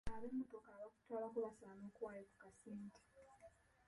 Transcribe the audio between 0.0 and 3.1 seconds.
Ab'emmotoka abakutwalako basaana okuwaayo ku kasente.